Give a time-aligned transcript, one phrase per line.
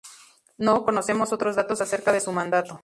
[0.57, 2.79] No conocemos otros datos acerca de su mandato.